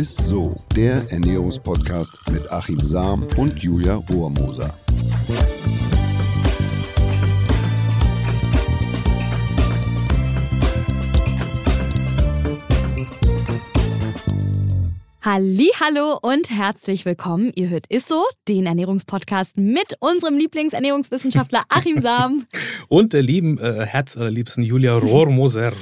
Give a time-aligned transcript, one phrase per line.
[0.00, 4.74] ist so, der Ernährungspodcast mit Achim Sam und Julia Rohrmoser.
[15.22, 17.52] Hallo und herzlich willkommen.
[17.54, 22.46] Ihr hört Isso, den Ernährungspodcast mit unserem Lieblingsernährungswissenschaftler Achim Sam
[22.88, 25.72] und der lieben äh, herzallerliebsten Julia Rohrmoser.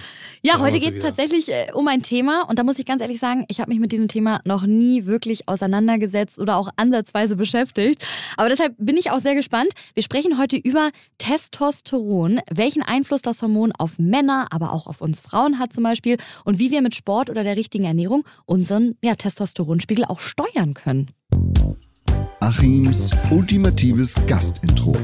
[0.43, 3.19] Ja, heute geht es tatsächlich äh, um ein Thema und da muss ich ganz ehrlich
[3.19, 8.07] sagen, ich habe mich mit diesem Thema noch nie wirklich auseinandergesetzt oder auch ansatzweise beschäftigt.
[8.37, 9.73] Aber deshalb bin ich auch sehr gespannt.
[9.95, 15.19] Wir sprechen heute über Testosteron, welchen Einfluss das Hormon auf Männer, aber auch auf uns
[15.21, 19.15] Frauen hat zum Beispiel und wie wir mit Sport oder der richtigen Ernährung unseren ja,
[19.17, 21.11] Testosteronspiegel auch steuern können.
[22.41, 24.97] Achims ultimatives Gastintro.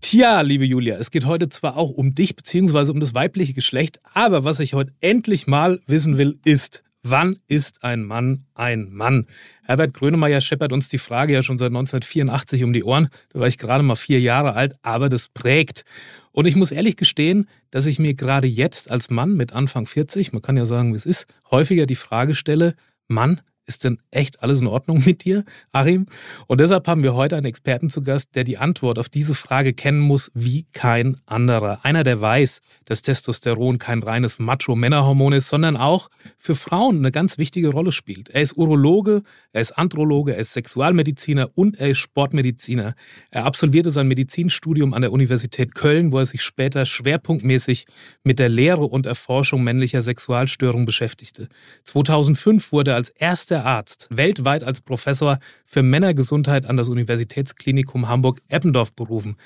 [0.00, 2.90] Tja, liebe Julia, es geht heute zwar auch um dich bzw.
[2.90, 7.84] um das weibliche Geschlecht, aber was ich heute endlich mal wissen will, ist, wann ist
[7.84, 9.26] ein Mann ein Mann?
[9.62, 13.08] Herbert Grönemeyer scheppert uns die Frage ja schon seit 1984 um die Ohren.
[13.28, 15.84] Da war ich gerade mal vier Jahre alt, aber das prägt.
[16.32, 20.32] Und ich muss ehrlich gestehen, dass ich mir gerade jetzt als Mann mit Anfang 40,
[20.32, 22.74] man kann ja sagen, wie es ist, häufiger die Frage stelle,
[23.06, 26.06] Mann, ist denn echt alles in Ordnung mit dir, Achim?
[26.48, 29.72] Und deshalb haben wir heute einen Experten zu Gast, der die Antwort auf diese Frage
[29.72, 31.78] kennen muss wie kein anderer.
[31.84, 37.38] Einer, der weiß, dass Testosteron kein reines Macho-Männerhormon ist, sondern auch für Frauen eine ganz
[37.38, 38.28] wichtige Rolle spielt.
[38.28, 42.94] Er ist Urologe, er ist Androloge, er ist Sexualmediziner und er ist Sportmediziner.
[43.30, 47.86] Er absolvierte sein Medizinstudium an der Universität Köln, wo er sich später schwerpunktmäßig
[48.24, 51.48] mit der Lehre und Erforschung männlicher Sexualstörungen beschäftigte.
[51.84, 58.94] 2005 wurde er als erster Arzt, weltweit als Professor für Männergesundheit an das Universitätsklinikum Hamburg-Eppendorf
[58.94, 59.36] berufen.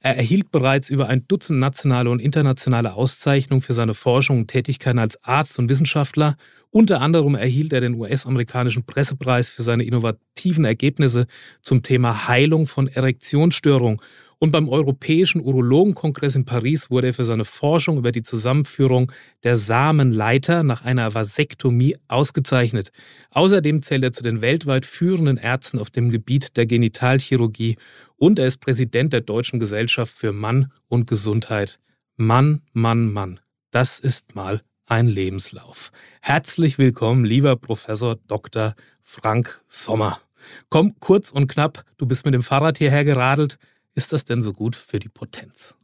[0.00, 4.98] Er erhielt bereits über ein Dutzend nationale und internationale Auszeichnungen für seine Forschung und Tätigkeiten
[4.98, 6.36] als Arzt und Wissenschaftler.
[6.70, 11.26] Unter anderem erhielt er den US-amerikanischen Pressepreis für seine innovativen Ergebnisse
[11.62, 14.00] zum Thema Heilung von Erektionsstörungen
[14.42, 19.12] und beim Europäischen Urologenkongress in Paris wurde er für seine Forschung über die Zusammenführung
[19.44, 22.90] der Samenleiter nach einer Vasektomie ausgezeichnet.
[23.30, 27.76] Außerdem zählt er zu den weltweit führenden Ärzten auf dem Gebiet der Genitalchirurgie
[28.16, 31.78] und er ist Präsident der Deutschen Gesellschaft für Mann und Gesundheit.
[32.16, 33.38] Mann, Mann, Mann,
[33.70, 35.92] das ist mal ein Lebenslauf.
[36.20, 38.74] Herzlich willkommen, lieber Professor Dr.
[39.04, 40.20] Frank Sommer.
[40.68, 43.56] Komm kurz und knapp, du bist mit dem Fahrrad hierher geradelt.
[43.94, 45.74] Ist das denn so gut für die Potenz?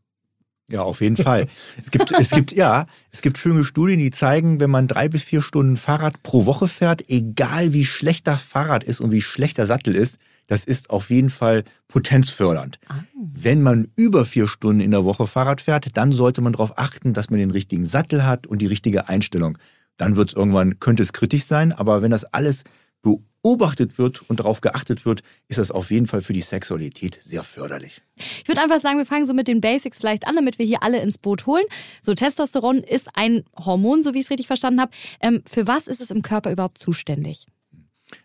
[0.71, 1.47] Ja, auf jeden Fall.
[1.83, 5.23] Es gibt, es gibt, ja, es gibt schöne Studien, die zeigen, wenn man drei bis
[5.23, 9.57] vier Stunden Fahrrad pro Woche fährt, egal wie schlecht das Fahrrad ist und wie schlecht
[9.57, 12.79] der Sattel ist, das ist auf jeden Fall potenzfördernd.
[12.89, 12.97] Ah.
[13.15, 17.13] Wenn man über vier Stunden in der Woche Fahrrad fährt, dann sollte man darauf achten,
[17.13, 19.57] dass man den richtigen Sattel hat und die richtige Einstellung.
[19.97, 22.65] Dann wird es irgendwann, könnte es kritisch sein, aber wenn das alles
[23.03, 27.43] beobachtet wird und darauf geachtet wird, ist das auf jeden Fall für die Sexualität sehr
[27.43, 28.03] förderlich.
[28.17, 30.83] Ich würde einfach sagen, wir fangen so mit den Basics vielleicht an, damit wir hier
[30.83, 31.65] alle ins Boot holen.
[32.03, 34.91] So, Testosteron ist ein Hormon, so wie ich es richtig verstanden habe.
[35.21, 37.47] Ähm, für was ist es im Körper überhaupt zuständig?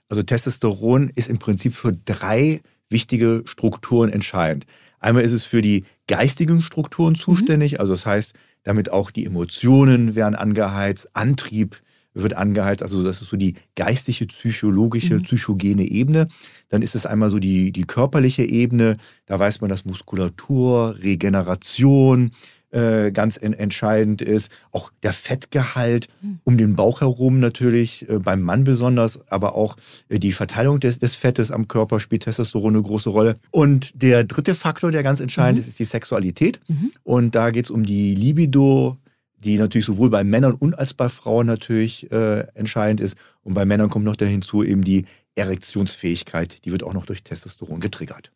[0.09, 4.65] Also Testosteron ist im Prinzip für drei wichtige Strukturen entscheidend.
[4.99, 7.79] Einmal ist es für die geistigen Strukturen zuständig, mhm.
[7.79, 11.81] also das heißt, damit auch die Emotionen werden angeheizt, Antrieb,
[12.13, 12.83] wird angeheizt.
[12.83, 15.23] Also das ist so die geistige, psychologische, mhm.
[15.23, 16.27] psychogene Ebene.
[16.69, 18.97] Dann ist es einmal so die, die körperliche Ebene.
[19.25, 22.31] Da weiß man, dass Muskulatur, Regeneration
[22.73, 24.51] äh, ganz en entscheidend ist.
[24.71, 26.39] Auch der Fettgehalt mhm.
[26.43, 29.77] um den Bauch herum natürlich, äh, beim Mann besonders, aber auch
[30.09, 33.37] äh, die Verteilung des, des Fettes am Körper spielt Testosteron eine große Rolle.
[33.51, 35.61] Und der dritte Faktor, der ganz entscheidend mhm.
[35.61, 36.59] ist, ist die Sexualität.
[36.67, 36.91] Mhm.
[37.03, 38.97] Und da geht es um die Libido,
[39.43, 43.15] die natürlich sowohl bei Männern und als bei Frauen natürlich äh, entscheidend ist.
[43.43, 45.05] Und bei Männern kommt noch da hinzu eben die
[45.35, 48.31] Erektionsfähigkeit, die wird auch noch durch Testosteron getriggert.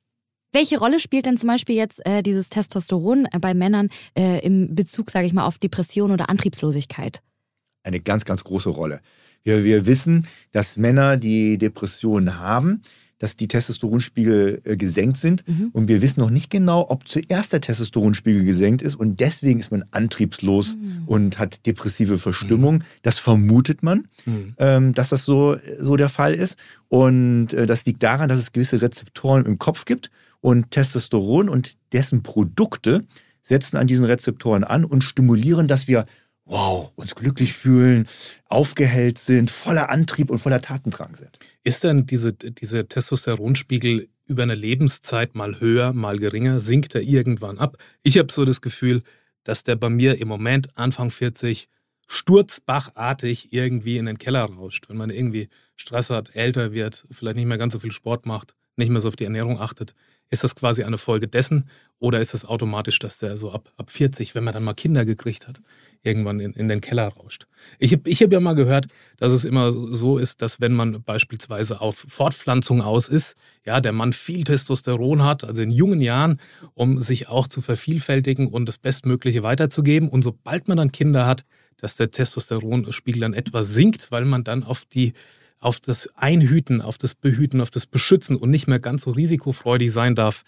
[0.54, 4.74] Welche Rolle spielt denn zum Beispiel jetzt äh, dieses Testosteron äh, bei Männern äh, im
[4.74, 7.22] Bezug, sage ich mal, auf Depression oder Antriebslosigkeit?
[7.84, 9.02] Eine ganz, ganz große Rolle.
[9.44, 12.82] Wir, wir wissen, dass Männer, die Depressionen haben,
[13.20, 15.48] dass die Testosteronspiegel äh, gesenkt sind.
[15.48, 15.70] Mhm.
[15.74, 19.72] Und wir wissen noch nicht genau, ob zuerst der Testosteronspiegel gesenkt ist und deswegen ist
[19.72, 21.04] man antriebslos mhm.
[21.08, 22.76] und hat depressive Verstimmung.
[22.76, 22.84] Mhm.
[23.02, 24.54] Das vermutet man, mhm.
[24.58, 26.58] ähm, dass das so, so der Fall ist.
[26.90, 30.12] Und äh, das liegt daran, dass es gewisse Rezeptoren im Kopf gibt
[30.42, 33.02] und Testosteron und dessen Produkte
[33.42, 36.06] setzen an diesen Rezeptoren an und stimulieren, dass wir
[36.48, 38.08] wow, uns glücklich fühlen,
[38.46, 41.38] aufgehellt sind, voller Antrieb und voller Tatendrang sind.
[41.64, 46.60] Ist denn diese, diese Testosteronspiegel über eine Lebenszeit mal höher, mal geringer?
[46.60, 47.78] Sinkt er irgendwann ab?
[48.04, 49.04] Ich habe so das Gefühl,
[49.44, 51.70] dass der bei mir im Moment Anfang 40
[52.08, 57.46] sturzbachartig irgendwie in den Keller rauscht, wenn man irgendwie Stress hat, älter wird, vielleicht nicht
[57.46, 59.94] mehr ganz so viel Sport macht, nicht mehr so auf die Ernährung achtet.
[60.30, 61.70] Ist das quasi eine Folge dessen
[62.00, 65.06] oder ist es automatisch, dass der so ab, ab 40, wenn man dann mal Kinder
[65.06, 65.62] gekriegt hat,
[66.04, 67.48] irgendwann in, in den Keller rauscht?
[67.80, 68.88] Ich habe ich hab ja mal gehört,
[69.18, 73.36] dass es immer so ist, dass wenn man beispielsweise auf Fortpflanzung aus ist,
[73.66, 76.42] ja, der Mann viel Testosteron hat, also in jungen Jahren,
[76.74, 80.10] um sich auch zu vervielfältigen und das Bestmögliche weiterzugeben.
[80.10, 81.46] Und sobald man dann Kinder hat,
[81.78, 85.14] dass der Testosteronspiegel dann etwas sinkt, weil man dann auf die
[85.60, 89.92] auf das Einhüten, auf das Behüten, auf das Beschützen und nicht mehr ganz so risikofreudig
[89.92, 90.44] sein darf,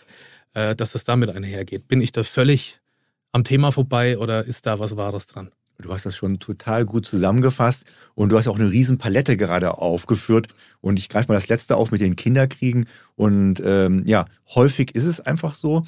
[0.54, 1.88] äh, dass das damit einhergeht.
[1.88, 2.80] Bin ich da völlig
[3.32, 5.52] am Thema vorbei oder ist da was Wahres dran?
[5.82, 9.78] Du hast das schon total gut zusammengefasst und du hast auch eine riesen Palette gerade
[9.78, 10.48] aufgeführt.
[10.82, 12.86] Und ich greife mal das letzte auf mit den Kinderkriegen.
[13.16, 15.86] Und ähm, ja, häufig ist es einfach so.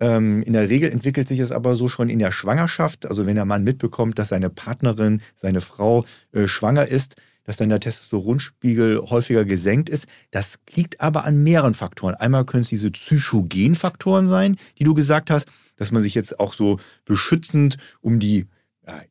[0.00, 3.06] Ähm, in der Regel entwickelt sich es aber so schon in der Schwangerschaft.
[3.06, 7.14] Also wenn der Mann mitbekommt, dass seine Partnerin, seine Frau äh, schwanger ist,
[7.48, 10.06] dass dann der Testosteronspiegel häufiger gesenkt ist.
[10.30, 12.14] Das liegt aber an mehreren Faktoren.
[12.14, 15.46] Einmal können es diese Psychogenfaktoren sein, die du gesagt hast,
[15.76, 18.44] dass man sich jetzt auch so beschützend um die,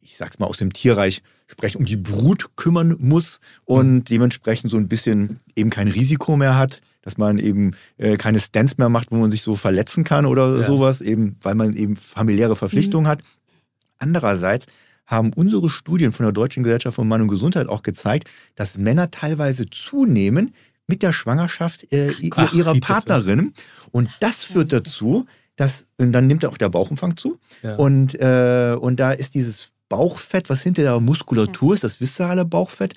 [0.01, 4.77] ich sag's mal aus dem Tierreich sprechen, um die Brut kümmern muss und dementsprechend so
[4.77, 9.11] ein bisschen eben kein Risiko mehr hat, dass man eben äh, keine Stents mehr macht,
[9.11, 10.67] wo man sich so verletzen kann oder ja.
[10.67, 13.09] sowas, eben weil man eben familiäre Verpflichtungen mhm.
[13.09, 13.23] hat.
[13.97, 14.67] Andererseits
[15.07, 19.09] haben unsere Studien von der Deutschen Gesellschaft für Mann und Gesundheit auch gezeigt, dass Männer
[19.09, 20.53] teilweise zunehmen
[20.85, 23.53] mit der Schwangerschaft äh, Ach, ihrer Partnerin.
[23.91, 25.25] Und das führt dazu,
[25.55, 27.39] dass, und dann nimmt auch der Bauchumfang zu.
[27.63, 27.75] Ja.
[27.75, 32.93] Und, äh, und da ist dieses Bauchfett, was hinter der Muskulatur ist, das viszerale Bauchfett,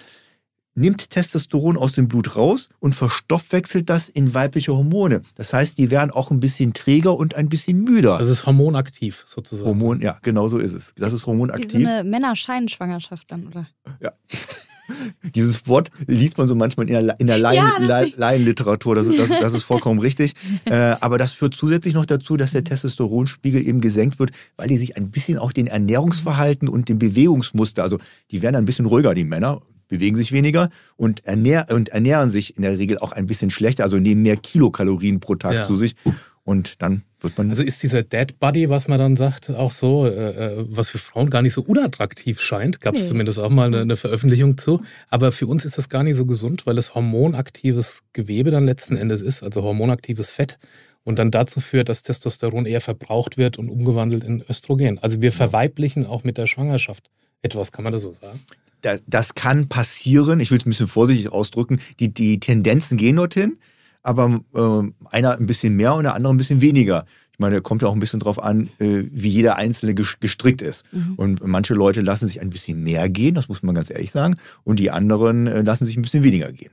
[0.75, 5.23] nimmt Testosteron aus dem Blut raus und verstoffwechselt das in weibliche Hormone.
[5.35, 8.19] Das heißt, die werden auch ein bisschen träger und ein bisschen müder.
[8.19, 9.69] Das ist hormonaktiv sozusagen.
[9.69, 10.95] Hormon, ja, genau so ist es.
[10.97, 11.75] Das ist hormonaktiv.
[11.75, 13.69] Wie so eine Männerscheinschwangerschaft dann, oder?
[14.01, 14.13] Ja.
[15.35, 19.29] Dieses Wort liest man so manchmal in der, in der Laien, ja, Laienliteratur, das, das,
[19.29, 20.35] das, ist vollkommen richtig.
[20.67, 24.77] Äh, aber das führt zusätzlich noch dazu, dass der Testosteronspiegel eben gesenkt wird, weil die
[24.77, 27.99] sich ein bisschen auch den Ernährungsverhalten und dem Bewegungsmuster, also
[28.31, 32.57] die werden ein bisschen ruhiger, die Männer, bewegen sich weniger und, ernähr und ernähren sich
[32.57, 35.63] in der Regel auch ein bisschen schlechter, also nehmen mehr Kilokalorien pro Tag ja.
[35.63, 35.95] zu sich.
[36.43, 37.51] Und dann wird man.
[37.51, 40.99] Also ist dieser Dead Body, was man dann sagt, auch so, äh, äh was für
[40.99, 42.81] Frauen gar nicht so unattraktiv scheint.
[42.81, 43.09] Gab es nee.
[43.09, 44.83] zumindest auch mal eine, eine, Veröffentlichung zu.
[45.09, 48.97] Aber für uns ist das gar nicht so gesund, weil es hormonaktives Gewebe dann letzten
[48.97, 50.59] Endes ist, also hormonaktives Fett.
[51.05, 54.99] Und dann dazu führt, dass Testosteron eher verbraucht wird und umgewandelt in Östrogen.
[54.99, 57.11] Also wir verweiblichen auch mit der Schwangerschaft
[57.43, 58.41] etwas, kann man das so sagen?
[58.81, 60.41] Das, das kann passieren.
[60.41, 61.81] Ich will es ein bisschen vorsichtig ausdrücken.
[61.99, 63.59] Die, die Tendenzen gehen dorthin,
[64.03, 67.05] aber äh, einer ein bisschen mehr und der andere ein bisschen weniger.
[67.33, 70.85] Ich meine, kommt ja auch ein bisschen drauf an, äh, wie jeder Einzelne gestrickt ist.
[70.93, 71.15] Mhm.
[71.17, 74.37] Und manche Leute lassen sich ein bisschen mehr gehen, das muss man ganz ehrlich sagen,
[74.65, 76.73] und die anderen äh, lassen sich ein bisschen weniger gehen.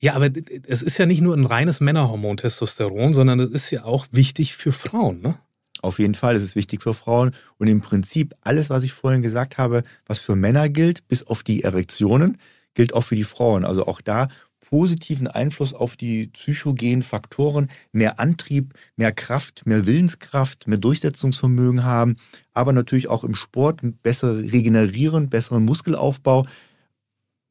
[0.00, 0.28] Ja, aber
[0.66, 4.54] es ist ja nicht nur ein reines Männerhormon Testosteron, sondern es ist ja auch wichtig
[4.54, 5.36] für Frauen, ne?
[5.82, 7.32] Auf jeden Fall, es ist wichtig für Frauen.
[7.58, 11.42] Und im Prinzip alles, was ich vorhin gesagt habe, was für Männer gilt, bis auf
[11.42, 12.38] die Erektionen,
[12.74, 13.64] gilt auch für die Frauen.
[13.64, 14.28] Also auch da
[14.68, 22.16] positiven Einfluss auf die psychogenen Faktoren, mehr Antrieb, mehr Kraft, mehr Willenskraft, mehr Durchsetzungsvermögen haben,
[22.52, 26.46] aber natürlich auch im Sport besser regenerieren, besseren Muskelaufbau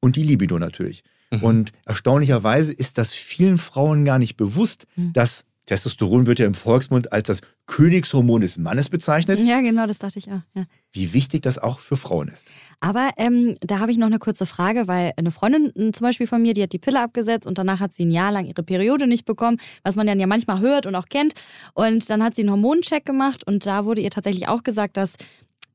[0.01, 1.03] und die Libido natürlich.
[1.31, 1.43] Mhm.
[1.43, 5.13] Und erstaunlicherweise ist das vielen Frauen gar nicht bewusst, mhm.
[5.13, 9.39] dass Testosteron wird ja im Volksmund als das Königshormon des Mannes bezeichnet.
[9.39, 10.41] Ja, genau, das dachte ich auch.
[10.53, 10.65] Ja.
[10.91, 12.47] Wie wichtig das auch für Frauen ist.
[12.79, 16.41] Aber ähm, da habe ich noch eine kurze Frage, weil eine Freundin zum Beispiel von
[16.41, 19.07] mir, die hat die Pille abgesetzt und danach hat sie ein Jahr lang ihre Periode
[19.07, 21.33] nicht bekommen, was man dann ja manchmal hört und auch kennt.
[21.73, 25.13] Und dann hat sie einen Hormoncheck gemacht und da wurde ihr tatsächlich auch gesagt, dass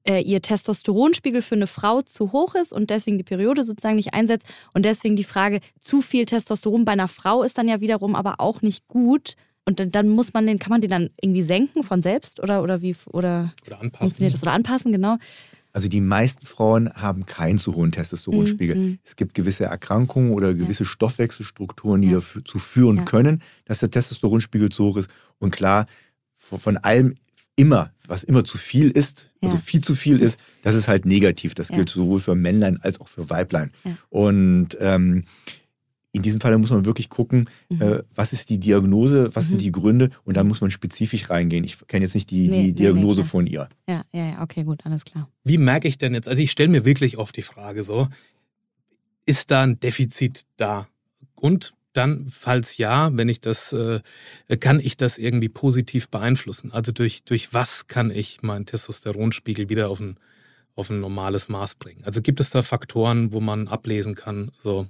[0.09, 4.15] äh, ihr Testosteronspiegel für eine Frau zu hoch ist und deswegen die Periode sozusagen nicht
[4.15, 4.47] einsetzt.
[4.73, 8.37] Und deswegen die Frage, zu viel Testosteron bei einer Frau ist dann ja wiederum aber
[8.39, 9.35] auch nicht gut.
[9.71, 12.83] Und dann muss man den, kann man den dann irgendwie senken von selbst oder, oder
[12.83, 13.99] wie oder, oder anpassen.
[13.99, 15.17] funktioniert das oder anpassen, genau.
[15.73, 18.77] Also die meisten Frauen haben keinen zu hohen Testosteronspiegel.
[18.77, 18.99] Mhm.
[19.05, 20.89] Es gibt gewisse Erkrankungen oder gewisse ja.
[20.89, 22.19] Stoffwechselstrukturen, die ja.
[22.35, 23.05] dazu führen ja.
[23.05, 25.09] können, dass der Testosteronspiegel zu hoch ist.
[25.39, 25.87] Und klar,
[26.37, 27.15] von allem
[27.55, 31.55] immer, was immer zu viel ist, also viel zu viel ist, das ist halt negativ.
[31.55, 33.71] Das gilt sowohl für Männlein als auch für Weiblein.
[34.09, 35.25] Und ähm,
[36.13, 37.83] in diesem Fall muss man wirklich gucken, mhm.
[37.83, 39.49] äh, was ist die Diagnose, was mhm.
[39.51, 41.65] sind die Gründe und dann muss man spezifisch reingehen.
[41.65, 43.69] Ich kenne jetzt nicht die, nee, die Diagnose nee, von ihr.
[43.89, 45.29] Ja, ja, ja, okay, gut, alles klar.
[45.45, 48.09] Wie merke ich denn jetzt, also ich stelle mir wirklich oft die Frage so,
[49.25, 50.89] ist da ein Defizit da?
[51.37, 54.01] Und dann, falls ja, wenn ich das, äh,
[54.59, 56.73] kann ich das irgendwie positiv beeinflussen?
[56.73, 60.17] Also durch, durch was kann ich meinen Testosteronspiegel wieder auf ein
[60.77, 62.03] auf ein normales Maß bringen?
[62.05, 64.89] Also gibt es da Faktoren, wo man ablesen kann, so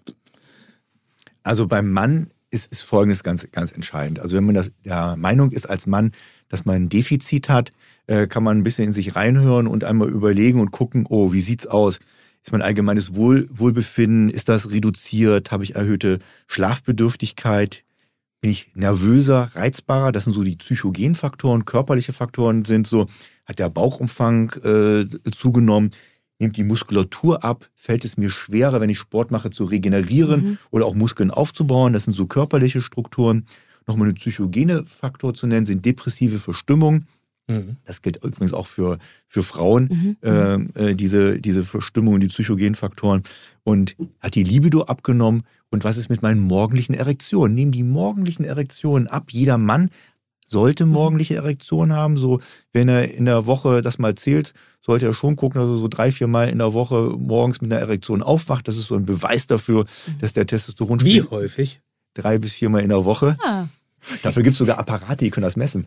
[1.43, 4.21] also beim Mann ist, ist Folgendes ganz, ganz entscheidend.
[4.21, 6.13] Also wenn man das, der Meinung ist als Mann,
[6.49, 7.71] dass man ein Defizit hat,
[8.07, 11.41] äh, kann man ein bisschen in sich reinhören und einmal überlegen und gucken, oh, wie
[11.41, 12.01] sieht's aus?
[12.43, 15.53] Ist mein allgemeines Wohl, Wohlbefinden, ist das reduziert?
[15.53, 17.85] Habe ich erhöhte Schlafbedürftigkeit?
[18.41, 20.13] Bin ich nervöser, reizbarer?
[20.13, 23.07] Das sind so die psychogenen Faktoren, körperliche Faktoren sind so,
[23.45, 25.91] hat der Bauchumfang äh, zugenommen?
[26.41, 30.59] Nimmt die Muskulatur ab, fällt es mir schwerer, wenn ich Sport mache, zu regenerieren mhm.
[30.71, 31.93] oder auch Muskeln aufzubauen.
[31.93, 33.47] Das sind so körperliche Strukturen.
[33.87, 37.07] Nochmal eine psychogene Faktor zu nennen, sind depressive Verstimmung.
[37.49, 37.77] Mhm.
[37.85, 40.17] Das gilt übrigens auch für, für Frauen, mhm.
[40.23, 43.23] äh, äh diese, diese Verstimmung, die psychogenen Faktoren.
[43.65, 45.43] Und hat die Libido abgenommen?
[45.71, 47.55] Und was ist mit meinen morgendlichen Erektionen?
[47.55, 49.31] Nehmen die morgendlichen Erektionen ab?
[49.31, 49.91] Jeder Mann
[50.51, 50.93] sollte mhm.
[50.93, 52.17] morgendliche Erektion haben.
[52.17, 52.41] So,
[52.73, 55.89] wenn er in der Woche das mal zählt, sollte er schon gucken, dass er so
[55.89, 58.67] drei, vier Mal in der Woche morgens mit einer Erektion aufwacht.
[58.67, 60.19] Das ist so ein Beweis dafür, mhm.
[60.21, 61.81] dass der Testosteron Wie häufig?
[62.15, 63.37] Drei bis viermal in der Woche.
[63.45, 63.67] Ah.
[64.23, 65.85] Dafür gibt es sogar Apparate, die können das messen.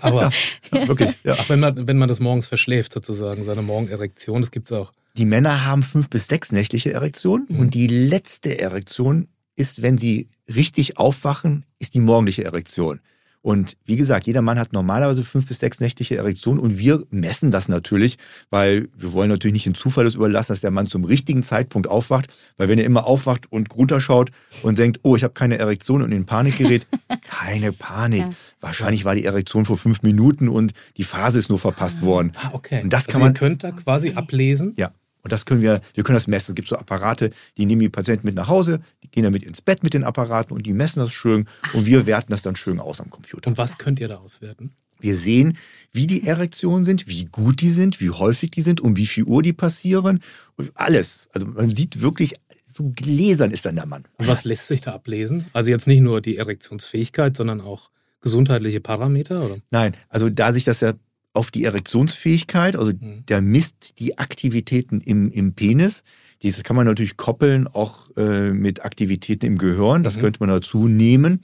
[0.00, 0.30] Aber
[0.72, 1.36] ja, wirklich, ja.
[1.38, 4.92] Ach, wenn man, wenn man das morgens verschläft, sozusagen, seine Morgenerektion, das gibt es auch.
[5.16, 7.58] Die Männer haben fünf bis sechs nächtliche Erektionen mhm.
[7.58, 13.00] und die letzte Erektion ist, wenn sie richtig aufwachen, ist die morgendliche Erektion.
[13.40, 17.50] Und wie gesagt, jeder Mann hat normalerweise fünf bis sechs nächtliche Erektionen und wir messen
[17.50, 18.18] das natürlich,
[18.50, 21.88] weil wir wollen natürlich nicht den Zufall das überlassen, dass der Mann zum richtigen Zeitpunkt
[21.88, 22.26] aufwacht,
[22.56, 24.30] weil wenn er immer aufwacht und runterschaut
[24.62, 26.86] und denkt, oh, ich habe keine Erektion und in Panik gerät,
[27.22, 28.20] keine Panik.
[28.20, 28.30] Ja.
[28.60, 32.32] Wahrscheinlich war die Erektion vor fünf Minuten und die Phase ist nur verpasst worden.
[32.42, 32.82] Ah, okay.
[32.82, 33.32] Und das also kann man.
[33.32, 34.74] Ihr könnt da quasi ablesen.
[34.76, 34.90] Ja.
[35.22, 36.52] Und das können wir, wir können das messen.
[36.52, 39.60] Es gibt so Apparate, die nehmen die Patienten mit nach Hause, die gehen damit ins
[39.60, 42.80] Bett mit den Apparaten und die messen das schön und wir werten das dann schön
[42.80, 43.48] aus am Computer.
[43.48, 44.72] Und was könnt ihr da auswerten?
[45.00, 45.56] Wir sehen,
[45.92, 49.24] wie die Erektionen sind, wie gut die sind, wie häufig die sind, um wie viel
[49.24, 50.20] Uhr die passieren.
[50.56, 51.28] Und alles.
[51.32, 52.34] Also man sieht wirklich,
[52.76, 54.04] so gläsern ist dann der Mann.
[54.18, 55.46] Und was lässt sich da ablesen?
[55.52, 59.44] Also jetzt nicht nur die Erektionsfähigkeit, sondern auch gesundheitliche Parameter?
[59.44, 59.58] Oder?
[59.70, 60.94] Nein, also da sich das ja
[61.38, 63.24] auf die Erektionsfähigkeit, also mhm.
[63.28, 66.02] der misst die Aktivitäten im, im Penis.
[66.42, 70.20] Diese kann man natürlich koppeln auch äh, mit Aktivitäten im Gehirn, das mhm.
[70.20, 71.42] könnte man dazu nehmen.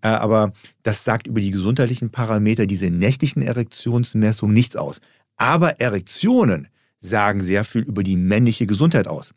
[0.00, 0.52] Äh, aber
[0.84, 5.00] das sagt über die gesundheitlichen Parameter, diese nächtlichen Erektionsmessungen nichts aus.
[5.36, 6.68] Aber Erektionen
[7.00, 9.34] sagen sehr viel über die männliche Gesundheit aus.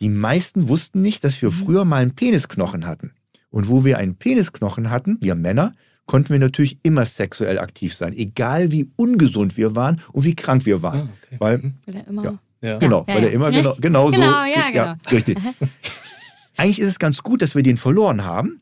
[0.00, 1.54] Die meisten wussten nicht, dass wir mhm.
[1.54, 3.12] früher mal einen Penisknochen hatten.
[3.50, 5.74] Und wo wir einen Penisknochen hatten, wir Männer,
[6.06, 10.66] konnten wir natürlich immer sexuell aktiv sein, egal wie ungesund wir waren und wie krank
[10.66, 11.00] wir waren.
[11.00, 11.36] Ah, okay.
[11.38, 11.74] Weil, mhm.
[11.86, 12.78] weil er immer ja, ja.
[12.78, 14.20] Genau, ja, weil er immer genau, genau, genau so.
[14.20, 14.94] Ja, genau.
[15.10, 15.36] richtig.
[16.56, 18.60] Eigentlich ist es ganz gut, dass wir den verloren haben,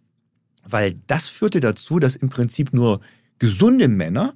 [0.65, 3.01] weil das führte dazu, dass im Prinzip nur
[3.39, 4.35] gesunde Männer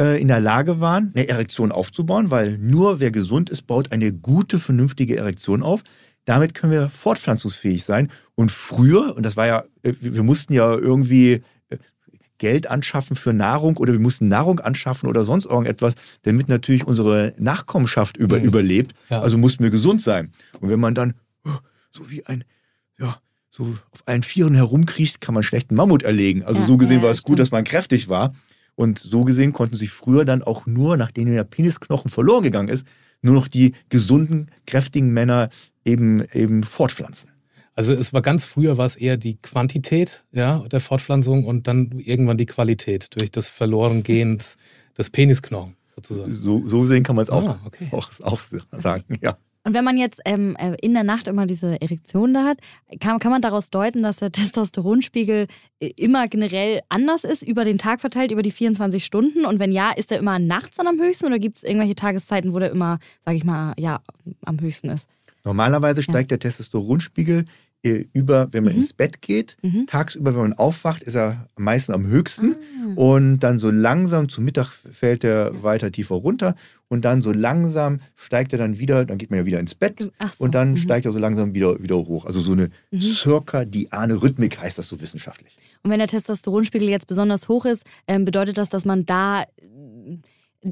[0.00, 4.12] äh, in der Lage waren, eine Erektion aufzubauen, weil nur wer gesund ist, baut eine
[4.12, 5.82] gute, vernünftige Erektion auf.
[6.24, 8.10] Damit können wir fortpflanzungsfähig sein.
[8.34, 11.42] Und früher, und das war ja, äh, wir mussten ja irgendwie
[12.42, 17.34] Geld anschaffen für Nahrung oder wir mussten Nahrung anschaffen oder sonst irgendetwas, damit natürlich unsere
[17.38, 18.44] Nachkommenschaft über, mhm.
[18.44, 18.96] überlebt.
[19.10, 19.20] Ja.
[19.20, 20.32] Also mussten wir gesund sein.
[20.58, 21.50] Und wenn man dann oh,
[21.92, 22.42] so wie ein,
[22.98, 23.16] ja,
[23.48, 26.42] so auf allen Vieren herumkriecht, kann man schlechten Mammut erlegen.
[26.42, 28.34] Also ja, so gesehen ja, war es gut, dass man kräftig war.
[28.74, 32.84] Und so gesehen konnten sich früher dann auch nur, nachdem der Penisknochen verloren gegangen ist,
[33.20, 35.48] nur noch die gesunden, kräftigen Männer
[35.84, 37.30] eben, eben fortpflanzen.
[37.74, 41.98] Also es war ganz früher war es eher die Quantität ja, der Fortpflanzung und dann
[41.98, 44.42] irgendwann die Qualität durch das Verlorengehen
[44.98, 46.32] des Penisknochen sozusagen.
[46.32, 47.88] So, so sehen kann man es auch, ah, okay.
[47.92, 48.40] auch, auch
[48.72, 49.36] sagen, ja.
[49.64, 52.58] Und wenn man jetzt ähm, äh, in der Nacht immer diese Erektion da hat,
[52.98, 55.46] kann, kann man daraus deuten, dass der Testosteronspiegel
[55.78, 59.44] äh, immer generell anders ist, über den Tag verteilt, über die 24 Stunden?
[59.44, 62.52] Und wenn ja, ist er immer nachts dann am höchsten oder gibt es irgendwelche Tageszeiten,
[62.52, 64.00] wo der immer, sag ich mal, ja,
[64.44, 65.08] am höchsten ist?
[65.44, 66.36] Normalerweise steigt ja.
[66.36, 67.44] der Testosteronspiegel
[67.84, 68.80] äh, über, wenn man mhm.
[68.80, 69.56] ins Bett geht.
[69.62, 69.86] Mhm.
[69.86, 72.54] Tagsüber, wenn man aufwacht, ist er am meisten am höchsten.
[72.54, 72.92] Ah.
[72.94, 76.54] Und dann so langsam zu Mittag fällt er weiter tiefer runter.
[76.86, 79.98] Und dann so langsam steigt er dann wieder, dann geht man ja wieder ins Bett.
[79.98, 80.44] So.
[80.44, 80.76] Und dann mhm.
[80.76, 82.24] steigt er so langsam wieder, wieder hoch.
[82.24, 83.00] Also so eine mhm.
[83.00, 85.56] circadiane Rhythmik heißt das so wissenschaftlich.
[85.82, 89.44] Und wenn der Testosteronspiegel jetzt besonders hoch ist, ähm, bedeutet das, dass man da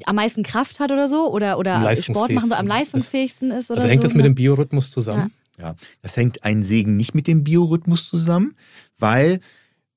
[0.05, 3.79] am meisten Kraft hat oder so oder, oder Sport machen so am leistungsfähigsten ist oder
[3.79, 4.09] also hängt so.
[4.09, 5.33] das mit dem Biorhythmus zusammen?
[5.59, 5.69] Ja.
[5.69, 8.55] ja, das hängt ein Segen nicht mit dem Biorhythmus zusammen,
[8.99, 9.41] weil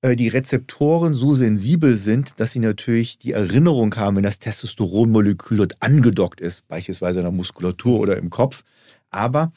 [0.01, 5.57] äh, die Rezeptoren so sensibel sind, dass sie natürlich die Erinnerung haben, wenn das Testosteronmolekül
[5.57, 8.63] dort angedockt ist, beispielsweise in der Muskulatur oder im Kopf.
[9.09, 9.51] Aber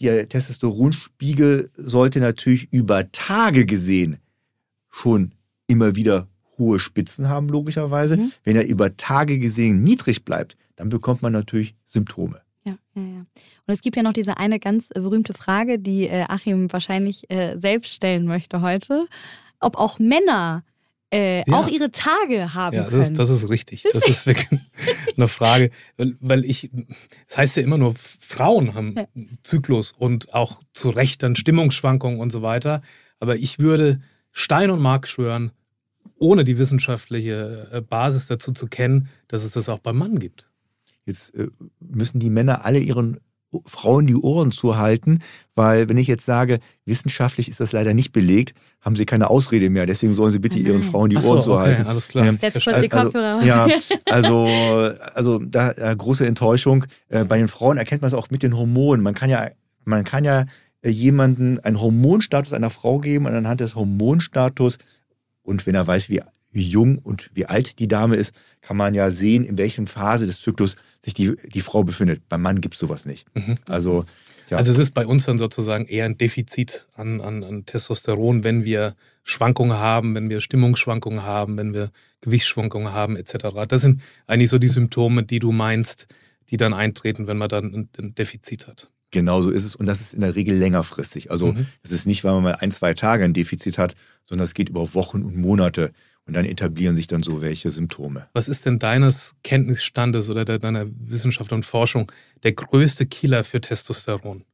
[0.00, 4.18] der Testosteronspiegel sollte natürlich über Tage gesehen
[4.90, 5.32] schon
[5.66, 8.16] immer wieder hohe Spitzen haben, logischerweise.
[8.16, 8.32] Mhm.
[8.44, 12.40] Wenn er über Tage gesehen niedrig bleibt, dann bekommt man natürlich Symptome.
[12.64, 13.18] Ja, ja, ja.
[13.20, 13.26] Und
[13.74, 17.92] es gibt ja noch diese eine ganz berühmte Frage, die äh, Achim wahrscheinlich äh, selbst
[17.94, 19.06] stellen möchte heute,
[19.60, 20.64] ob auch Männer
[21.10, 21.56] äh, Ja.
[21.56, 23.14] auch ihre Tage haben Ja, können.
[23.14, 23.84] das, das ist richtig.
[23.90, 24.60] Das ist wirklich
[25.16, 26.70] eine Frage, weil, weil ich,
[27.26, 29.06] das heißt ja immer nur, Frauen haben Ja.
[29.42, 32.82] Zyklus und auch zu Recht dann Stimmungsschwankungen und so weiter.
[33.20, 34.00] Aber ich würde
[34.32, 35.50] Stein und Mark schwören,
[36.18, 40.48] ohne die wissenschaftliche äh, Basis dazu zu kennen, dass es das auch beim Mann gibt.
[41.04, 41.48] Jetzt äh,
[41.80, 43.18] müssen die Männer alle ihren
[43.64, 45.20] Frauen die Ohren zuhalten,
[45.54, 49.70] weil wenn ich jetzt sage, wissenschaftlich ist das leider nicht belegt, haben sie keine Ausrede
[49.70, 49.86] mehr.
[49.86, 50.82] Deswegen sollen sie bitte Oh ihren.
[50.82, 51.86] Frauen die Ach so, Ohren okay, zuhalten.
[51.86, 52.26] alles klar.
[52.26, 53.44] Ähm, Setz kurz die also, Kopfhörer auf.
[53.44, 53.66] Ja,
[54.04, 54.44] also,
[55.14, 56.84] also da äh, große Enttäuschung.
[57.08, 59.02] Äh, bei den Frauen erkennt man es auch mit den Hormonen.
[59.02, 59.48] Man kann ja,
[59.84, 60.44] man kann ja
[60.82, 64.76] äh, jemanden einen Hormonstatus einer Frau geben und anhand des Hormonstatus
[65.48, 66.20] und wenn er weiß, wie,
[66.52, 70.26] wie jung und wie alt die Dame ist, kann man ja sehen, in welchen Phase
[70.26, 72.28] des Zyklus sich die, die Frau befindet.
[72.28, 73.26] Beim Mann gibt es sowas nicht.
[73.34, 73.54] Mhm.
[73.66, 74.04] Also,
[74.50, 74.58] ja.
[74.58, 78.64] Also es ist bei uns dann sozusagen eher ein Defizit an, an, an Testosteron, wenn
[78.64, 81.90] wir Schwankungen haben, wenn wir Stimmungsschwankungen haben, wenn wir
[82.20, 83.48] Gewichtsschwankungen haben etc.
[83.66, 86.08] Das sind eigentlich so die Symptome, die du meinst,
[86.50, 88.90] die dann eintreten, wenn man dann ein, ein Defizit hat.
[89.10, 89.74] Genau so ist es.
[89.74, 91.30] Und das ist in der Regel längerfristig.
[91.30, 91.66] Also Mhm.
[91.82, 93.94] es ist nicht, weil man mal ein, zwei Tage ein Defizit hat,
[94.26, 95.92] sondern es geht über Wochen und Monate.
[96.26, 98.28] Und dann etablieren sich dann so welche Symptome.
[98.34, 102.12] Was ist denn deines Kenntnisstandes oder de- deiner Wissenschaft und Forschung
[102.42, 104.44] der größte Killer für Testosteron?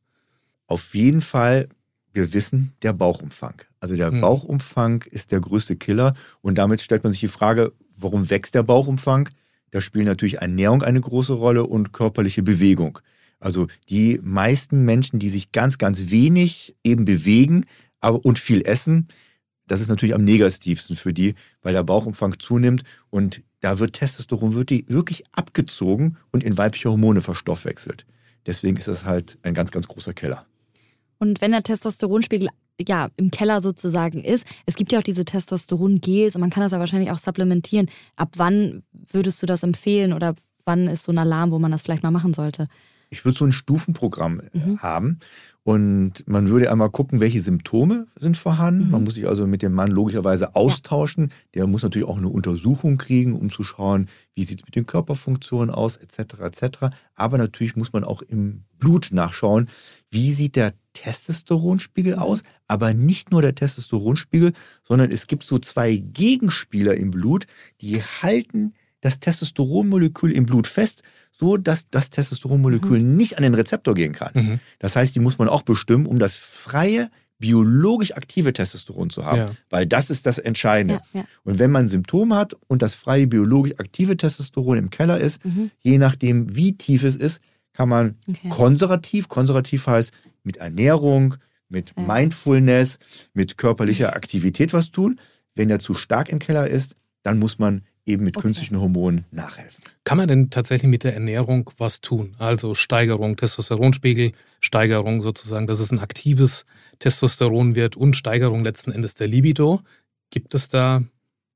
[0.69, 1.69] Auf jeden Fall,
[2.13, 3.61] wir wissen, der Bauchumfang.
[3.81, 4.21] Also der Mhm.
[4.21, 6.15] Bauchumfang ist der größte Killer.
[6.43, 9.29] Und damit stellt man sich die Frage, warum wächst der Bauchumfang?
[9.73, 13.01] Da spielt natürlich Ernährung eine große Rolle und körperliche Bewegung.
[13.45, 17.67] Also die meisten Menschen, die sich ganz, ganz wenig eben bewegen
[18.01, 19.09] aber, und viel essen,
[19.67, 24.55] das ist natürlich am negativsten für die, weil der Bauchumfang zunimmt und da wird Testosteron
[24.55, 28.07] wirklich, abgezogen und in weibliche Hormone verstoffwechselt.
[28.47, 30.47] Deswegen ist das halt ein ganz, ganz großer Keller.
[31.19, 32.49] Und wenn der Testosteronspiegel
[32.81, 36.73] ja im Keller sozusagen ist, es gibt ja auch diese Testosteron-Gels und man kann das
[36.73, 37.91] ja wahrscheinlich auch supplementieren.
[38.17, 41.83] Ab wann würdest du das empfehlen oder wann ist so ein Alarm, wo man das
[41.83, 42.69] vielleicht mal machen sollte?
[43.15, 44.83] Ich würde so ein Stufenprogramm äh, Mhm.
[44.83, 45.19] haben
[45.63, 48.87] und man würde einmal gucken, welche Symptome sind vorhanden.
[48.87, 48.91] Mhm.
[48.91, 51.31] Man muss sich also mit dem Mann logischerweise austauschen.
[51.55, 54.85] Der muss natürlich auch eine Untersuchung kriegen, um zu schauen, wie sieht es mit den
[54.87, 56.41] Körperfunktionen aus, etc.
[56.41, 56.79] etc.
[57.15, 59.69] Aber natürlich muss man auch im Blut nachschauen,
[60.11, 62.43] wie sieht der Testosteronspiegel aus.
[62.69, 67.47] Aber nicht nur der Testosteronspiegel, sondern es gibt so zwei Gegenspieler im Blut,
[67.81, 71.03] die halten das Testosteronmolekül im Blut fest,
[71.37, 74.31] so dass das Testosteronmolekül nicht an den Rezeptor gehen kann.
[74.35, 74.61] Mhm.
[74.79, 79.39] Das heißt, die muss man auch bestimmen, um das freie, biologisch aktive Testosteron zu haben,
[79.39, 79.51] Ja.
[79.69, 81.01] weil das ist das Entscheidende.
[81.13, 81.25] Ja, ja.
[81.43, 85.71] Und wenn man Symptome hat und das freie, biologisch aktive Testosteron im Keller ist, Mhm.
[85.81, 87.41] je nachdem, wie tief es ist,
[87.73, 88.49] kann man Okay.
[88.51, 90.13] konservativ, konservativ heißt
[90.45, 91.35] mit Ernährung,
[91.69, 92.03] mit Ja.
[92.15, 92.99] Mindfulness,
[93.35, 95.19] mit körperlicher Aktivität was tun.
[95.57, 96.95] Wenn er zu stark im Keller ist,
[97.25, 98.43] dann muss man eben mit Okay.
[98.43, 99.83] künstlichen Hormonen nachhelfen.
[100.05, 102.33] Kann man denn tatsächlich mit der Ernährung was tun?
[102.39, 106.67] Also Steigerung, Testosteronspiegel, Steigerung sozusagen, dass es ein aktives
[106.99, 109.81] Testosteron wird und Steigerung letzten Endes der Libido.
[110.31, 111.03] Gibt es da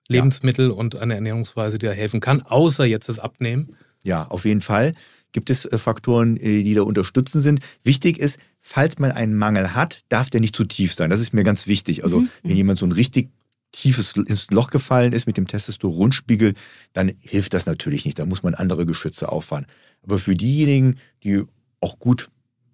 [0.09, 3.77] Lebensmittel und eine Ernährungsweise, die da helfen kann, außer jetzt das Abnehmen?
[4.03, 4.95] Ja, auf jeden Fall
[5.33, 7.61] gibt es äh, Faktoren, äh, die da unterstützen sind.
[7.83, 11.11] Wichtig ist, falls man einen Mangel hat, darf der nicht zu tief sein.
[11.11, 12.05] Das ist mir ganz wichtig.
[12.05, 12.29] Also Mhm.
[12.43, 13.29] wenn jemand so ein richtig
[13.73, 16.55] tiefes ins Loch gefallen ist mit dem Testosteronspiegel,
[16.93, 18.19] dann hilft das natürlich nicht.
[18.19, 19.67] Da muss man andere Geschütze auffahren.
[20.03, 21.43] Aber für diejenigen, die
[21.81, 22.31] auch gut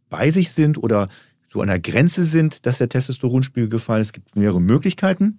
[0.08, 1.08] bei sich sind oder
[1.52, 5.38] so an der Grenze sind, dass der Testosteronspiegel gefallen ist, gibt es mehrere Möglichkeiten.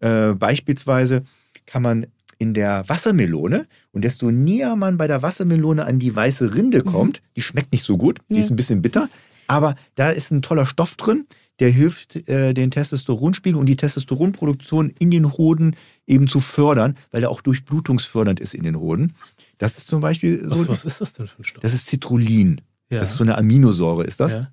[0.00, 1.24] Äh, beispielsweise
[1.66, 2.06] kann man
[2.38, 7.22] in der Wassermelone und desto näher man bei der Wassermelone an die weiße Rinde kommt,
[7.36, 9.08] die schmeckt nicht so gut, die ist ein bisschen bitter,
[9.46, 11.26] aber da ist ein toller Stoff drin,
[11.60, 17.22] der hilft, äh, den Testosteronspiegel und die Testosteronproduktion in den Hoden eben zu fördern, weil
[17.22, 19.12] er auch durchblutungsfördernd ist in den Hoden.
[19.58, 21.62] Das ist zum Beispiel so, Was, was ist das denn für ein Stoff?
[21.62, 22.60] das ist Citrullin.
[22.90, 22.98] ja.
[22.98, 24.34] Das ist so eine Aminosäure, ist das?
[24.34, 24.52] ja.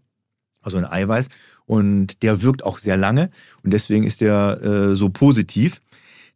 [0.62, 1.30] also ein Eiweiß.
[1.66, 3.30] Und der wirkt auch sehr lange
[3.64, 5.82] und deswegen ist der äh, so positiv.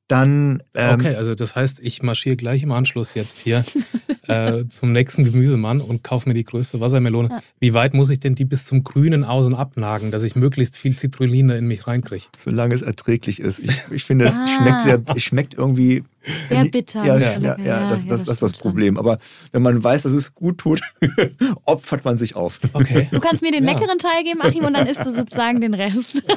[0.07, 3.63] Dann ähm, Okay, also das heißt, ich marschiere gleich im Anschluss jetzt hier
[4.27, 7.29] äh, zum nächsten Gemüsemann und kaufe mir die größte Wassermelone.
[7.29, 7.39] Ja.
[7.59, 10.97] Wie weit muss ich denn die bis zum grünen Außen abnagen, dass ich möglichst viel
[10.97, 12.25] Citruline in mich reinkriege?
[12.37, 13.59] solange es erträglich ist.
[13.59, 14.47] Ich, ich finde, es Ah.
[14.47, 16.03] schmeckt sehr, es schmeckt irgendwie
[16.49, 17.03] Sehr bitter.
[17.05, 18.53] Ja, ja, ja, ja, das, das, das ist das.
[18.53, 18.97] Problem.
[18.97, 19.17] Aber
[19.51, 20.81] wenn man weiß, dass es gut tut,
[21.65, 22.59] opfert man sich auf.
[22.73, 23.07] Okay.
[23.11, 23.73] Du kannst mir den Ja.
[23.73, 26.23] leckeren Teil geben, Achim, und dann isst du sozusagen den Rest.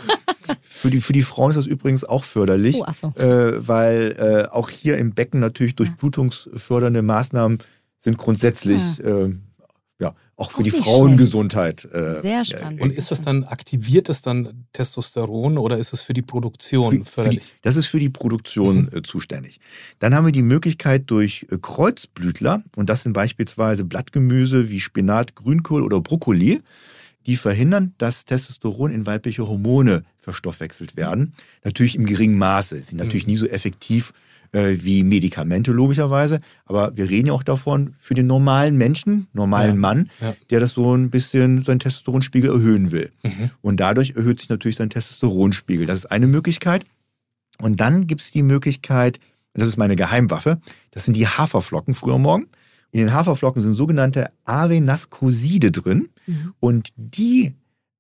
[0.69, 3.09] Für die, für die Frauen ist das übrigens auch förderlich, Oh, ach so.
[3.17, 7.59] äh, weil äh, auch hier im Becken natürlich durch blutungsfördernde Maßnahmen
[7.99, 9.35] sind grundsätzlich äh,
[10.37, 11.87] auch für auch die Frauengesundheit.
[11.87, 12.81] Äh, Sehr spannend.
[12.81, 17.05] Und ist das dann, aktiviert das dann Testosteron oder ist es für die Produktion für,
[17.05, 17.43] förderlich?
[17.43, 18.99] Für die, das ist für die Produktion mhm.
[18.99, 19.61] äh, zuständig.
[19.99, 25.35] Dann haben wir die Möglichkeit durch äh, Kreuzblütler, und das sind beispielsweise Blattgemüse wie Spinat,
[25.35, 26.61] Grünkohl oder Brokkoli,
[27.25, 31.33] die verhindern, dass Testosteron in weibliche Hormone verstoffwechselt werden.
[31.65, 33.33] Natürlich im geringen Maße, sind natürlich mhm.
[33.33, 34.13] nie so effektiv
[34.57, 39.75] äh, wie Medikamente logischerweise, aber wir reden ja auch davon für den normalen Menschen, normalen
[39.75, 39.75] ja.
[39.75, 40.35] Mann, ja.
[40.49, 43.11] der das so ein bisschen seinen Testosteronspiegel erhöhen will.
[43.23, 43.51] Mhm.
[43.61, 45.85] Und dadurch erhöht sich natürlich sein Testosteronspiegel.
[45.85, 46.87] Das ist eine Möglichkeit.
[47.61, 49.21] Und dann gibt es die Möglichkeit,
[49.53, 50.59] das ist meine Geheimwaffe,
[50.91, 52.47] das sind die Haferflocken früher morgen.
[52.93, 56.55] In den Haferflocken sind sogenannte Arenascoside drin mhm.
[56.61, 57.53] und die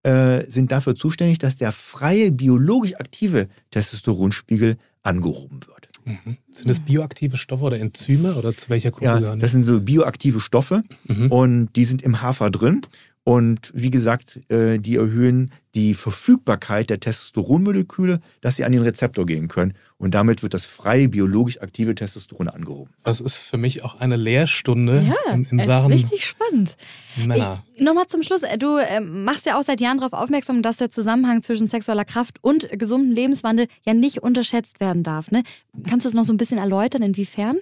[0.04, 5.75] äh, sind dafür zuständig, dass der freie biologisch aktive Testosteronspiegel angehoben wird.
[6.06, 6.36] Mhm.
[6.52, 9.06] Sind das bioaktive Stoffe oder Enzyme oder zu welcher Gruppe?
[9.06, 11.30] Ja, das sind so bioaktive Stoffe mhm.
[11.32, 12.82] und die sind im Hafer drin
[13.28, 19.26] und wie gesagt, äh, die erhöhen die Verfügbarkeit der Testosteronmoleküle, dass sie an den Rezeptor
[19.26, 19.74] gehen können.
[19.98, 22.92] Und damit wird das freie biologisch aktive Testosteron angehoben.
[23.02, 25.90] Das ist für mich auch eine Lehrstunde ja, in, in Sachen.
[25.90, 26.76] Richtig spannend.
[27.16, 27.64] Männer.
[27.80, 28.44] Nochmal zum Schluss.
[28.44, 32.04] Äh, du äh, machst ja auch seit Jahren darauf aufmerksam, dass der Zusammenhang zwischen sexueller
[32.04, 35.32] Kraft und gesundem Lebenswandel ja nicht unterschätzt werden darf.
[35.32, 35.42] Ne?
[35.88, 37.58] Kannst du das noch so ein bisschen erläutern, inwiefern?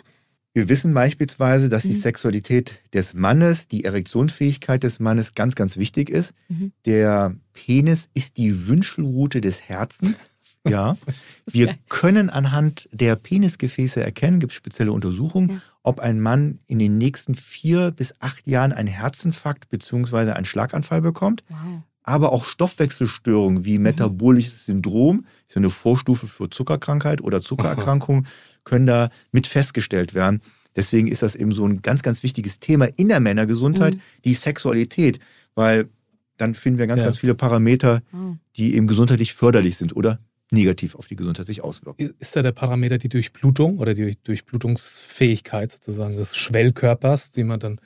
[0.54, 2.00] Wir wissen beispielsweise, dass die mhm.
[2.00, 6.32] Sexualität des Mannes, die Erektionsfähigkeit des Mannes ganz, ganz wichtig ist.
[6.48, 6.72] Mhm.
[6.86, 10.30] Der Penis ist die Wünschelrute des Herzens.
[10.66, 10.96] Ja,
[11.44, 15.62] wir können anhand der Penisgefäße erkennen, gibt es spezielle Untersuchungen, ja.
[15.82, 20.30] ob ein Mann in den nächsten vier bis acht Jahren einen Herzinfarkt bzw.
[20.30, 21.42] einen Schlaganfall bekommt.
[21.50, 21.82] Wow.
[22.04, 23.84] Aber auch Stoffwechselstörungen wie mhm.
[23.84, 28.26] metabolisches Syndrom, ist eine Vorstufe für Zuckerkrankheit oder Zuckererkrankung,
[28.64, 30.40] können da mit festgestellt werden.
[30.76, 34.00] Deswegen ist das eben so ein ganz, ganz wichtiges Thema in der Männergesundheit, mhm.
[34.24, 35.18] die Sexualität,
[35.54, 35.88] weil
[36.36, 37.06] dann finden wir ganz, ja.
[37.06, 38.36] ganz viele Parameter, oh.
[38.56, 40.18] die eben gesundheitlich förderlich sind oder
[40.50, 42.12] negativ auf die Gesundheit sich auswirken.
[42.18, 47.80] Ist da der Parameter die Durchblutung oder die Durchblutungsfähigkeit sozusagen des Schwellkörpers, die man dann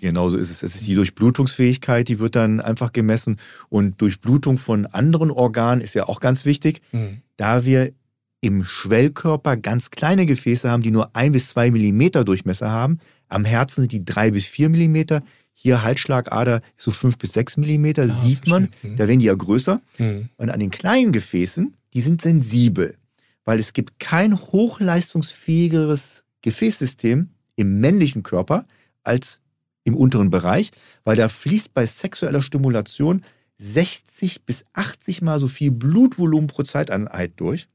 [0.00, 0.62] Genauso ist es.
[0.62, 3.38] Es ist die Durchblutungsfähigkeit, die wird dann einfach gemessen.
[3.68, 7.22] Und Durchblutung von anderen Organen ist ja auch ganz wichtig, mhm.
[7.36, 7.92] da wir
[8.40, 12.98] im Schwellkörper ganz kleine Gefäße haben, die nur ein bis zwei Millimeter Durchmesser haben.
[13.28, 15.22] Am Herzen sind die drei bis vier Millimeter.
[15.54, 18.96] Hier Halsschlagader so fünf bis sechs Millimeter, ah, sieht man, mhm.
[18.96, 19.80] da werden die ja größer.
[19.98, 20.28] Mhm.
[20.36, 22.96] Und an den kleinen Gefäßen, die sind sensibel,
[23.44, 28.66] weil es gibt kein hochleistungsfähigeres Gefäßsystem im männlichen Körper
[29.04, 29.40] als
[29.84, 30.70] im unteren Bereich,
[31.04, 33.22] weil da fließt bei sexueller Stimulation
[33.58, 37.68] 60 bis 80 mal so viel Blutvolumen pro Zeiteinheit durch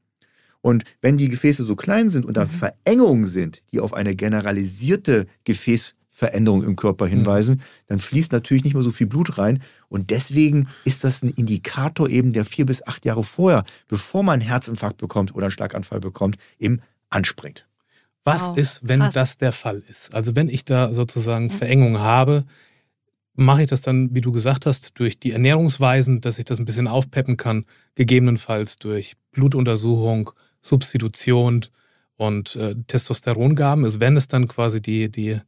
[0.62, 2.50] und wenn die Gefäße so klein sind und da mhm.
[2.50, 7.10] Verengungen sind, die auf eine generalisierte Gefäßveränderung im Körper mhm.
[7.10, 7.62] hinweisen, mhm.
[7.86, 9.62] dann fließt natürlich nicht mehr so viel Blut rein.
[9.88, 14.40] Und deswegen ist das ein Indikator eben, der vier bis acht Jahre vorher, bevor man
[14.40, 17.66] einen Herzinfarkt bekommt oder einen Schlaganfall bekommt, eben anspringt.
[18.24, 19.14] Was wow, ist, wenn krass.
[19.14, 20.14] das der Fall ist?
[20.14, 21.50] Also wenn ich da sozusagen.
[21.50, 22.44] Verengung habe,
[23.34, 26.64] mache ich das dann, wie du gesagt hast, durch die Ernährungsweisen, dass ich das ein
[26.64, 30.30] bisschen aufpeppen kann, gegebenenfalls durch Blutuntersuchung,
[30.60, 31.64] Substitution
[32.16, 33.84] und äh, Testosterongaben?
[33.84, 35.38] Also wären es dann quasi die, die,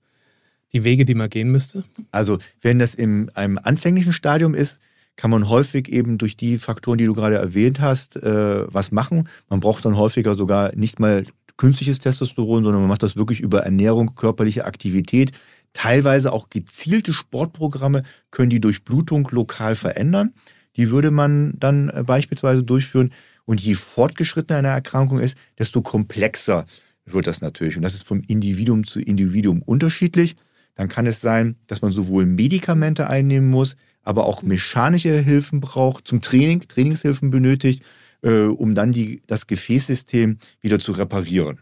[0.72, 1.85] die Wege, die man gehen müsste?
[2.11, 4.78] Also wenn das in einem anfänglichen Stadium ist,
[5.16, 9.28] kann man häufig eben durch die Faktoren, die du gerade erwähnt hast, äh, was machen.
[9.50, 13.60] Man braucht dann häufiger sogar nicht mal künstliches Testosteron, sondern man macht das wirklich über
[13.60, 15.32] Ernährung, körperliche Aktivität.
[15.72, 20.32] Teilweise auch gezielte Sportprogramme können die Durchblutung lokal verändern.
[20.76, 23.12] Die würde man dann äh, beispielsweise durchführen.
[23.44, 26.64] Und je fortgeschrittener eine Erkrankung ist, desto komplexer
[27.04, 27.76] wird das natürlich.
[27.76, 30.36] Und das ist vom Individuum zu Individuum unterschiedlich.
[30.74, 36.08] Dann kann es sein, dass man sowohl Medikamente einnehmen muss, aber auch mechanische Hilfen braucht,
[36.08, 37.84] zum Training, Trainingshilfen benötigt,
[38.22, 41.61] äh, um dann die, das Gefäßsystem wieder zu reparieren.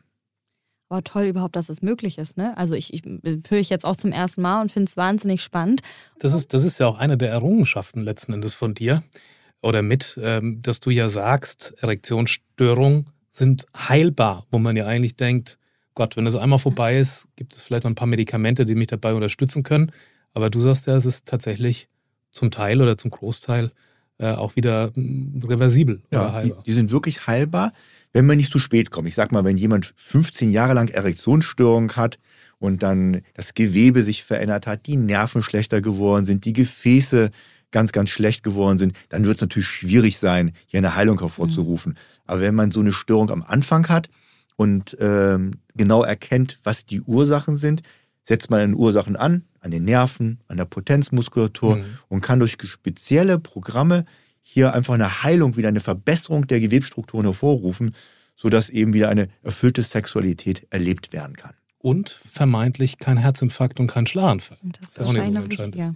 [0.88, 2.36] Aber toll überhaupt, dass das möglich ist.
[2.36, 2.56] Ne?
[2.58, 5.82] Also ich, ich höre ich jetzt auch zum ersten Mal und finde es wahnsinnig spannend.
[6.18, 9.04] Das ist, das ist ja auch eine der Errungenschaften letzten Endes von dir,
[9.62, 15.58] oder mit, ähm, dass du ja sagst, Erektionsstörungen sind heilbar, wo man ja eigentlich denkt,
[15.94, 18.86] Gott, wenn das einmal vorbei ist, gibt es vielleicht noch ein paar Medikamente, die mich
[18.86, 19.92] dabei unterstützen können.
[20.32, 21.88] Aber du sagst ja, es ist tatsächlich
[22.30, 23.70] zum Teil oder zum Großteil
[24.20, 26.42] äh, auch wieder mm, reversibel ja.
[26.42, 27.72] Die, die, sind wirklich heilbar,
[28.12, 29.08] wenn man nicht zu spät kommt.
[29.08, 32.18] Ich sag mal, wenn jemand 15 Jahre lang Erektionsstörung hat
[32.58, 37.30] und dann das Gewebe sich verändert hat, die Nerven schlechter geworden sind, die Gefäße
[37.70, 41.92] ganz, ganz schlecht geworden sind, dann wird es natürlich schwierig sein, hier eine Heilung hervorzurufen.
[41.92, 41.98] Mhm.
[42.26, 44.10] Aber wenn man so eine Störung am Anfang hat
[44.56, 47.82] und ähm, genau erkennt, was die Ursachen sind,
[48.24, 51.84] setzt man an Ursachen an, an den Nerven, an der Potenzmuskulatur mhm.
[52.08, 54.04] und kann durch spezielle Programme
[54.40, 57.94] hier einfach eine Heilung, wieder eine Verbesserung der Gewebstrukturen hervorrufen,
[58.36, 61.54] sodass eben wieder eine erfüllte Sexualität erlebt werden kann.
[61.78, 64.58] Und vermeintlich kein Herzinfarkt und kein Schlaganfall.
[64.62, 65.76] Und das ist auch nicht so entscheidend.
[65.76, 65.94] Ja.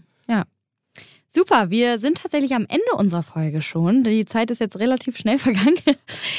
[1.36, 4.04] Super, wir sind tatsächlich am Ende unserer Folge schon.
[4.04, 5.80] Die Zeit ist jetzt relativ schnell vergangen.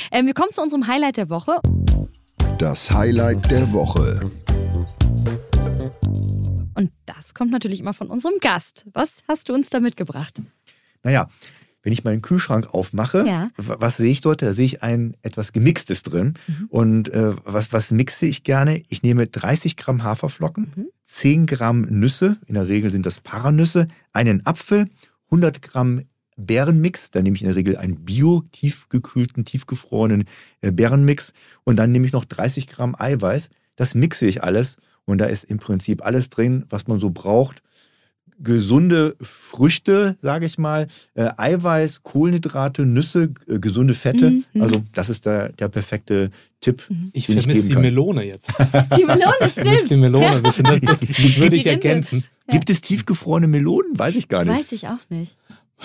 [0.09, 1.59] Ähm, wir kommen zu unserem Highlight der Woche.
[2.57, 4.31] Das Highlight der Woche.
[6.75, 8.85] Und das kommt natürlich immer von unserem Gast.
[8.93, 10.41] Was hast du uns da mitgebracht?
[11.03, 11.27] Naja,
[11.85, 13.49] wenn ich meinen Kühlschrank aufmache, ja.
[13.57, 14.41] was sehe ich dort?
[14.41, 16.33] Da sehe ich ein etwas Gemixtes drin.
[16.47, 16.65] Mhm.
[16.69, 18.81] Und äh, was, was mixe ich gerne?
[18.89, 20.87] Ich nehme 30 Gramm Haferflocken, mhm.
[21.03, 24.87] 10 Gramm Nüsse, in der Regel sind das Paranüsse, einen Apfel,
[25.25, 26.01] 100 Gramm
[26.37, 27.11] Bärenmix.
[27.11, 30.25] Da nehme ich in der Regel einen bio-tiefgekühlten, tiefgefrorenen
[30.61, 31.33] äh, Bärenmix.
[31.63, 33.49] Und dann nehme ich noch 30 Gramm Eiweiß.
[33.75, 34.77] Das mixe ich alles.
[35.05, 37.61] Und da ist im Prinzip alles drin, was man so braucht.
[38.37, 44.31] Gesunde Früchte, sage ich mal, äh, Eiweiß, Kohlenhydrate, Nüsse, äh, gesunde Fette.
[44.31, 44.61] Mhm.
[44.61, 46.83] Also das ist der, der perfekte Tipp.
[46.89, 47.11] Mhm.
[47.13, 48.51] Ich vermisse die Melone jetzt.
[48.97, 49.47] Die Melone, stimmt.
[49.47, 50.41] Ich vermisse die Melone.
[50.41, 51.01] Das, das, das
[51.37, 52.25] würde ich ergänzen.
[52.49, 53.97] Gibt es tiefgefrorene Melonen?
[53.97, 54.57] Weiß ich gar nicht.
[54.57, 55.37] Weiß ich auch nicht.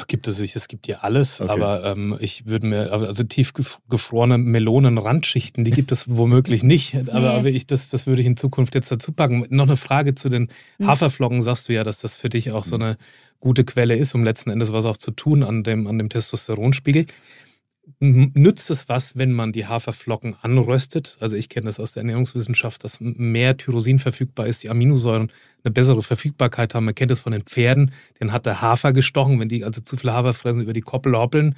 [0.07, 1.51] Gibt es sich, es gibt ja alles, okay.
[1.51, 7.11] aber ähm, ich würde mir, also tiefgefrorene Melonenrandschichten, die gibt es womöglich nicht, nee.
[7.11, 9.45] aber, aber ich, das, das würde ich in Zukunft jetzt dazu packen.
[9.51, 10.49] Noch eine Frage zu den
[10.79, 10.87] hm.
[10.87, 12.97] Haferflocken, sagst du ja, dass das für dich auch so eine
[13.41, 17.07] gute Quelle ist, um letzten Endes was auch zu tun an dem, an dem Testosteronspiegel
[17.99, 21.17] nützt es was, wenn man die Haferflocken anröstet?
[21.21, 25.33] Also ich kenne das aus der Ernährungswissenschaft, dass mehr Tyrosin verfügbar ist, die Aminosäuren
[25.65, 26.85] eine bessere Verfügbarkeit haben.
[26.85, 29.97] Man kennt es von den Pferden, den hat der Hafer gestochen, wenn die also zu
[29.97, 31.55] viel Hafer fressen, über die Koppel hoppeln.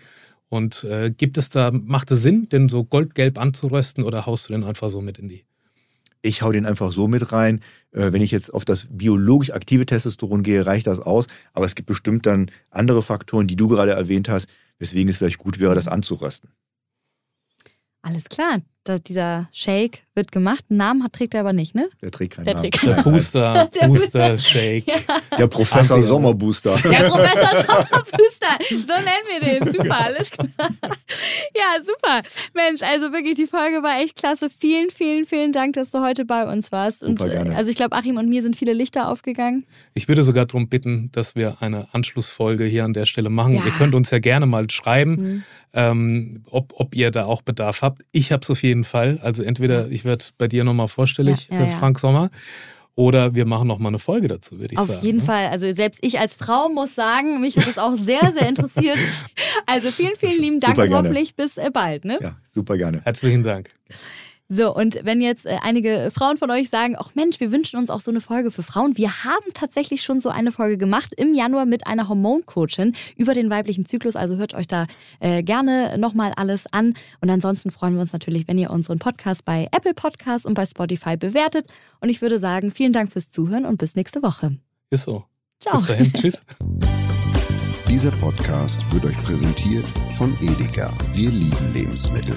[0.49, 4.53] Und äh, gibt es da, macht es Sinn, den so goldgelb anzurösten oder haust du
[4.53, 5.45] den einfach so mit in die?
[6.21, 7.61] Ich hau den einfach so mit rein.
[7.91, 11.27] Äh, wenn ich jetzt auf das biologisch aktive Testosteron gehe, reicht das aus.
[11.53, 14.47] Aber es gibt bestimmt dann andere Faktoren, die du gerade erwähnt hast,
[14.83, 16.53] weswegen es vielleicht gut wäre, das anzurösten.
[18.03, 20.65] Alles klar dieser Shake wird gemacht.
[20.69, 21.89] Einen Namen hat, trägt er aber nicht, ne?
[22.03, 22.71] Der trägt keinen der Namen.
[22.71, 24.87] Trägt keinen Booster, Booster Shake.
[24.87, 25.39] Ja.
[25.39, 26.77] Der Professor Sommerbooster.
[26.77, 28.59] Der Professor Sommerbooster.
[28.69, 29.73] So nennen wir den.
[29.73, 30.49] Super, alles klar.
[31.55, 32.23] Ja, super.
[32.55, 34.51] Mensch, also wirklich, die Folge war echt klasse.
[34.51, 37.03] Vielen, vielen, vielen Dank, dass du heute bei uns warst.
[37.03, 37.57] Und super gerne.
[37.57, 39.65] also ich glaube, Achim und mir sind viele Lichter aufgegangen.
[39.95, 43.55] Ich würde sogar darum bitten, dass wir eine Anschlussfolge hier an der Stelle machen.
[43.55, 43.65] Ja.
[43.65, 45.45] Ihr könnt uns ja gerne mal schreiben, mhm.
[45.73, 48.03] ähm, ob, ob ihr da auch Bedarf habt.
[48.13, 49.19] Ich habe so viel jeden Fall.
[49.23, 52.31] Also entweder ich werde bei dir nochmal vorstellig, ja, ja, Frank Sommer,
[52.95, 54.99] oder wir machen nochmal eine Folge dazu, würde ich Auf sagen.
[54.99, 55.25] Auf jeden ne?
[55.25, 55.49] Fall.
[55.49, 58.99] Also selbst ich als Frau muss sagen, mich hat das auch sehr, sehr interessiert.
[59.65, 62.05] Also vielen, vielen lieben Dank hoffentlich bis äh, bald.
[62.05, 62.19] Ne?
[62.21, 63.01] Ja, super gerne.
[63.05, 63.71] Herzlichen Dank.
[64.55, 67.89] So, und wenn jetzt äh, einige Frauen von euch sagen, ach Mensch, wir wünschen uns
[67.89, 68.99] auch so eine Folge für Frauen.
[68.99, 73.49] Wir haben tatsächlich schon so eine Folge gemacht im Januar mit einer Hormoncoachin über den
[73.49, 74.15] weiblichen Zyklus.
[74.15, 74.89] Also hört euch da
[75.21, 76.93] äh, gerne nochmal alles an.
[77.23, 80.67] Und ansonsten freuen wir uns natürlich, wenn ihr unseren Podcast bei Apple Podcasts und bei
[80.67, 81.73] Spotify bewertet.
[82.01, 84.59] Und ich würde sagen, vielen Dank fürs Zuhören und bis nächste Woche.
[84.91, 85.25] Ist so.
[85.61, 85.79] Ciao.
[85.79, 86.13] Bis dahin.
[86.13, 86.43] Tschüss.
[87.89, 89.87] Dieser Podcast wird euch präsentiert
[90.19, 90.93] von Edeka.
[91.15, 92.37] Wir lieben Lebensmittel.